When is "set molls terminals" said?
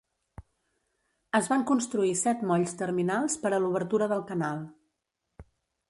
2.23-3.39